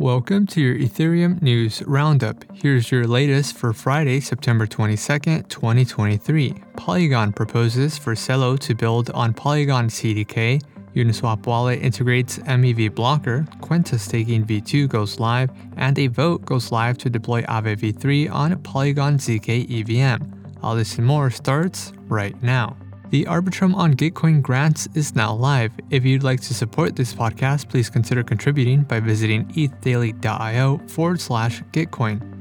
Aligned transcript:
Welcome 0.00 0.46
to 0.46 0.62
your 0.62 0.76
Ethereum 0.76 1.42
News 1.42 1.82
Roundup. 1.82 2.42
Here's 2.54 2.90
your 2.90 3.06
latest 3.06 3.54
for 3.54 3.74
Friday, 3.74 4.20
September 4.20 4.66
22nd, 4.66 5.46
2023. 5.50 6.54
Polygon 6.74 7.34
proposes 7.34 7.98
for 7.98 8.14
Celo 8.14 8.58
to 8.60 8.74
build 8.74 9.10
on 9.10 9.34
Polygon 9.34 9.88
CDK. 9.88 10.62
Uniswap 10.94 11.44
wallet 11.44 11.82
integrates 11.82 12.38
MEV 12.38 12.94
blocker. 12.94 13.46
Kwenta 13.60 13.98
staking 13.98 14.46
v2 14.46 14.88
goes 14.88 15.20
live, 15.20 15.50
and 15.76 15.98
a 15.98 16.06
vote 16.06 16.46
goes 16.46 16.72
live 16.72 16.96
to 16.96 17.10
deploy 17.10 17.42
Aave 17.42 17.76
v3 17.76 18.32
on 18.32 18.58
Polygon 18.62 19.18
ZK 19.18 19.68
EVM. 19.68 20.24
All 20.62 20.76
this 20.76 20.96
and 20.96 21.06
more 21.06 21.30
starts 21.30 21.92
right 22.08 22.42
now. 22.42 22.74
The 23.10 23.24
Arbitrum 23.24 23.74
on 23.74 23.94
Gitcoin 23.94 24.40
grants 24.40 24.88
is 24.94 25.16
now 25.16 25.34
live. 25.34 25.72
If 25.90 26.04
you'd 26.04 26.22
like 26.22 26.38
to 26.42 26.54
support 26.54 26.94
this 26.94 27.12
podcast, 27.12 27.68
please 27.68 27.90
consider 27.90 28.22
contributing 28.22 28.82
by 28.82 29.00
visiting 29.00 29.46
ethdaily.io 29.46 30.78
forward 30.86 31.20
slash 31.20 31.60
Gitcoin. 31.72 32.39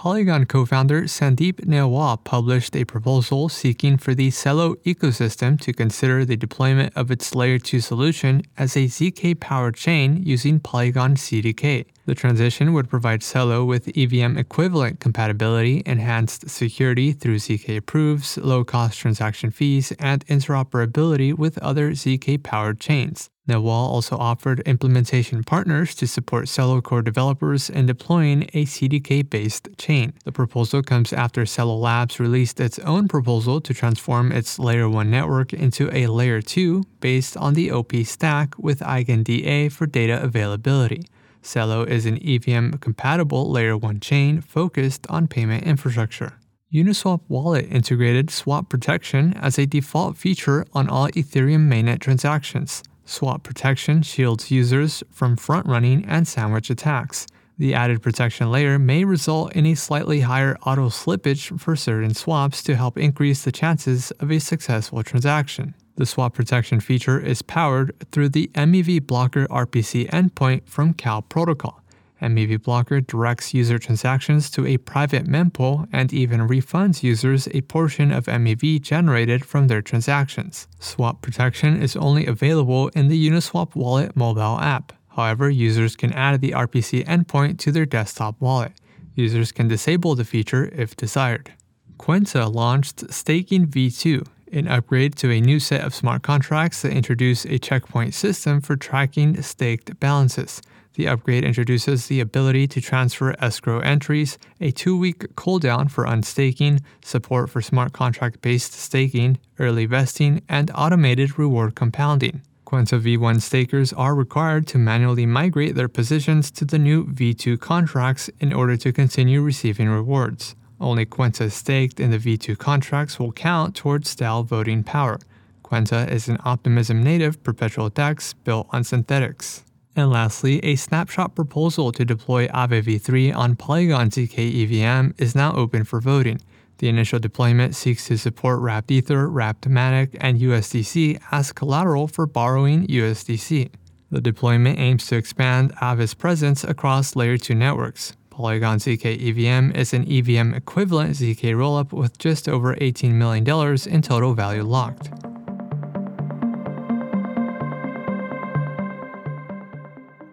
Polygon 0.00 0.46
co 0.46 0.64
founder 0.64 1.02
Sandeep 1.02 1.66
Nailwal 1.66 2.24
published 2.24 2.74
a 2.74 2.86
proposal 2.86 3.50
seeking 3.50 3.98
for 3.98 4.14
the 4.14 4.30
Celo 4.30 4.76
ecosystem 4.84 5.60
to 5.60 5.74
consider 5.74 6.24
the 6.24 6.38
deployment 6.38 6.96
of 6.96 7.10
its 7.10 7.34
Layer 7.34 7.58
2 7.58 7.80
solution 7.80 8.40
as 8.56 8.78
a 8.78 8.86
ZK 8.86 9.38
powered 9.38 9.74
chain 9.74 10.22
using 10.22 10.58
Polygon 10.58 11.16
CDK. 11.16 11.84
The 12.06 12.14
transition 12.14 12.72
would 12.72 12.88
provide 12.88 13.20
Celo 13.20 13.66
with 13.66 13.94
EVM 13.94 14.38
equivalent 14.38 15.00
compatibility, 15.00 15.82
enhanced 15.84 16.48
security 16.48 17.12
through 17.12 17.36
ZK 17.36 17.84
proofs, 17.84 18.38
low 18.38 18.64
cost 18.64 18.98
transaction 18.98 19.50
fees, 19.50 19.92
and 19.98 20.24
interoperability 20.28 21.36
with 21.36 21.58
other 21.58 21.90
ZK 21.90 22.42
powered 22.42 22.80
chains. 22.80 23.28
Nailwal 23.50 23.66
also 23.68 24.16
offered 24.16 24.60
implementation 24.60 25.42
partners 25.42 25.94
to 25.96 26.06
support 26.06 26.46
Celo 26.46 26.80
core 26.80 27.02
developers 27.02 27.68
in 27.68 27.86
deploying 27.86 28.44
a 28.54 28.64
CDK 28.64 29.28
based 29.28 29.68
chain. 29.76 30.12
The 30.24 30.30
proposal 30.30 30.82
comes 30.82 31.12
after 31.12 31.42
Celo 31.42 31.80
Labs 31.80 32.20
released 32.20 32.60
its 32.60 32.78
own 32.80 33.08
proposal 33.08 33.60
to 33.60 33.74
transform 33.74 34.30
its 34.30 34.60
Layer 34.60 34.88
1 34.88 35.10
network 35.10 35.52
into 35.52 35.94
a 35.94 36.06
Layer 36.06 36.40
2 36.40 36.84
based 37.00 37.36
on 37.36 37.54
the 37.54 37.72
OP 37.72 37.92
stack 38.04 38.56
with 38.56 38.78
EigenDA 38.80 39.72
for 39.72 39.86
data 39.86 40.22
availability. 40.22 41.02
Celo 41.42 41.86
is 41.86 42.06
an 42.06 42.18
EVM 42.22 42.76
compatible 42.76 43.50
Layer 43.50 43.76
1 43.76 43.98
chain 43.98 44.40
focused 44.40 45.06
on 45.08 45.26
payment 45.26 45.64
infrastructure. 45.64 46.34
Uniswap 46.72 47.20
Wallet 47.26 47.66
integrated 47.68 48.30
swap 48.30 48.68
protection 48.68 49.34
as 49.34 49.58
a 49.58 49.66
default 49.66 50.16
feature 50.16 50.64
on 50.72 50.88
all 50.88 51.08
Ethereum 51.08 51.66
mainnet 51.68 51.98
transactions. 51.98 52.84
Swap 53.10 53.42
protection 53.42 54.02
shields 54.02 54.52
users 54.52 55.02
from 55.10 55.36
front 55.36 55.66
running 55.66 56.04
and 56.04 56.28
sandwich 56.28 56.70
attacks. 56.70 57.26
The 57.58 57.74
added 57.74 58.02
protection 58.02 58.52
layer 58.52 58.78
may 58.78 59.04
result 59.04 59.52
in 59.52 59.66
a 59.66 59.74
slightly 59.74 60.20
higher 60.20 60.56
auto 60.64 60.90
slippage 60.90 61.58
for 61.58 61.74
certain 61.74 62.14
swaps 62.14 62.62
to 62.62 62.76
help 62.76 62.96
increase 62.96 63.42
the 63.42 63.50
chances 63.50 64.12
of 64.20 64.30
a 64.30 64.38
successful 64.38 65.02
transaction. 65.02 65.74
The 65.96 66.06
swap 66.06 66.34
protection 66.34 66.78
feature 66.78 67.18
is 67.18 67.42
powered 67.42 67.96
through 68.12 68.28
the 68.28 68.48
MEV 68.54 69.08
Blocker 69.08 69.48
RPC 69.48 70.08
endpoint 70.10 70.68
from 70.68 70.94
CoW 70.94 71.22
Protocol. 71.22 71.79
MEV 72.20 72.62
Blocker 72.62 73.00
directs 73.00 73.54
user 73.54 73.78
transactions 73.78 74.50
to 74.50 74.66
a 74.66 74.78
private 74.78 75.26
mempool 75.26 75.88
and 75.92 76.12
even 76.12 76.46
refunds 76.48 77.02
users 77.02 77.48
a 77.48 77.60
portion 77.62 78.12
of 78.12 78.26
MEV 78.26 78.80
generated 78.80 79.44
from 79.44 79.68
their 79.68 79.82
transactions. 79.82 80.68
Swap 80.78 81.22
protection 81.22 81.82
is 81.82 81.96
only 81.96 82.26
available 82.26 82.88
in 82.88 83.08
the 83.08 83.28
Uniswap 83.28 83.74
Wallet 83.74 84.14
mobile 84.16 84.58
app. 84.60 84.92
However, 85.08 85.50
users 85.50 85.96
can 85.96 86.12
add 86.12 86.40
the 86.40 86.52
RPC 86.52 87.04
endpoint 87.06 87.58
to 87.58 87.72
their 87.72 87.86
desktop 87.86 88.40
wallet. 88.40 88.72
Users 89.14 89.52
can 89.52 89.68
disable 89.68 90.14
the 90.14 90.24
feature 90.24 90.70
if 90.72 90.96
desired. 90.96 91.52
Kwenta 91.98 92.52
launched 92.52 93.12
Staking 93.12 93.66
v2, 93.66 94.26
an 94.52 94.68
upgrade 94.68 95.16
to 95.16 95.30
a 95.30 95.40
new 95.40 95.60
set 95.60 95.82
of 95.82 95.94
smart 95.94 96.22
contracts 96.22 96.82
that 96.82 96.92
introduce 96.92 97.44
a 97.44 97.58
checkpoint 97.58 98.14
system 98.14 98.60
for 98.60 98.76
tracking 98.76 99.40
staked 99.42 99.98
balances. 100.00 100.62
The 100.94 101.06
upgrade 101.06 101.44
introduces 101.44 102.06
the 102.06 102.20
ability 102.20 102.66
to 102.68 102.80
transfer 102.80 103.34
escrow 103.38 103.78
entries, 103.78 104.38
a 104.60 104.72
two 104.72 104.98
week 104.98 105.20
cooldown 105.36 105.90
for 105.90 106.04
unstaking, 106.04 106.80
support 107.02 107.48
for 107.48 107.62
smart 107.62 107.92
contract 107.92 108.42
based 108.42 108.72
staking, 108.72 109.38
early 109.58 109.86
vesting, 109.86 110.42
and 110.48 110.70
automated 110.74 111.38
reward 111.38 111.74
compounding. 111.74 112.42
Kwenta 112.66 113.00
V1 113.00 113.40
stakers 113.40 113.92
are 113.92 114.14
required 114.14 114.66
to 114.68 114.78
manually 114.78 115.26
migrate 115.26 115.74
their 115.74 115.88
positions 115.88 116.50
to 116.52 116.64
the 116.64 116.78
new 116.78 117.04
V2 117.06 117.58
contracts 117.58 118.30
in 118.38 118.52
order 118.52 118.76
to 118.76 118.92
continue 118.92 119.40
receiving 119.42 119.88
rewards. 119.88 120.54
Only 120.80 121.04
Kwenta 121.04 121.50
staked 121.50 122.00
in 122.00 122.10
the 122.10 122.18
V2 122.18 122.58
contracts 122.58 123.18
will 123.18 123.32
count 123.32 123.74
towards 123.74 124.08
stale 124.08 124.42
voting 124.42 124.82
power. 124.82 125.18
Kwenta 125.64 126.08
is 126.10 126.28
an 126.28 126.38
Optimism 126.44 127.02
native 127.02 127.42
perpetual 127.42 127.90
DEX 127.90 128.34
built 128.34 128.66
on 128.70 128.82
Synthetix. 128.82 129.62
And 130.00 130.10
lastly, 130.10 130.60
a 130.64 130.76
snapshot 130.76 131.34
proposal 131.34 131.92
to 131.92 132.06
deploy 132.06 132.48
Aave 132.48 132.84
v3 132.84 133.36
on 133.36 133.54
Polygon 133.54 134.08
ZK 134.08 134.38
EVM 134.62 135.12
is 135.18 135.34
now 135.34 135.52
open 135.54 135.84
for 135.84 136.00
voting. 136.00 136.40
The 136.78 136.88
initial 136.88 137.18
deployment 137.18 137.76
seeks 137.76 138.06
to 138.06 138.16
support 138.16 138.60
Wrapped 138.60 138.90
Ether, 138.90 139.28
Wrapped 139.28 139.68
Matic, 139.68 140.16
and 140.18 140.40
USDC 140.40 141.20
as 141.30 141.52
collateral 141.52 142.08
for 142.08 142.24
borrowing 142.24 142.86
USDC. 142.86 143.68
The 144.10 144.22
deployment 144.22 144.78
aims 144.78 145.06
to 145.08 145.16
expand 145.16 145.76
Aave's 145.76 146.14
presence 146.14 146.64
across 146.64 147.14
Layer 147.14 147.36
2 147.36 147.54
networks. 147.54 148.14
Polygon 148.30 148.78
ZK 148.78 149.20
EVM 149.20 149.76
is 149.76 149.92
an 149.92 150.10
EVM 150.10 150.54
equivalent 150.54 151.10
ZK 151.10 151.52
rollup 151.54 151.92
with 151.92 152.16
just 152.16 152.48
over 152.48 152.74
$18 152.76 153.12
million 153.12 153.46
in 153.86 154.00
total 154.00 154.32
value 154.32 154.62
locked. 154.62 155.29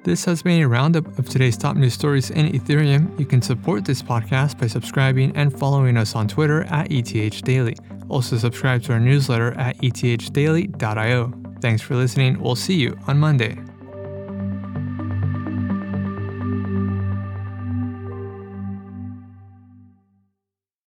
This 0.08 0.24
has 0.24 0.42
been 0.42 0.62
a 0.62 0.68
roundup 0.70 1.20
of 1.20 1.28
today's 1.28 1.58
top 1.58 1.76
news 1.76 1.94
stories 1.94 2.30
in 2.30 2.54
Ethereum. 2.54 3.20
You 3.20 3.26
can 3.26 3.42
support 3.42 3.84
this 3.84 4.02
podcast 4.02 4.58
by 4.58 4.68
subscribing 4.68 5.36
and 5.36 5.52
following 5.52 5.98
us 5.98 6.16
on 6.16 6.30
Twitter 6.30 6.64
at 6.70 6.90
ETH 6.90 7.42
Daily. 7.42 7.76
Also, 8.08 8.38
subscribe 8.38 8.84
to 8.84 8.94
our 8.94 9.02
newsletter 9.02 9.52
at 9.60 9.78
ethdaily.io. 9.80 11.34
Thanks 11.60 11.82
for 11.82 11.98
listening. 11.98 12.40
We'll 12.40 12.56
see 12.56 12.76
you 12.76 12.98
on 13.06 13.20
Monday. 13.20 13.58